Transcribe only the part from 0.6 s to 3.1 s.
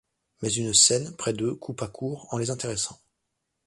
scène, près d’eux, coupa court, en les intéressant.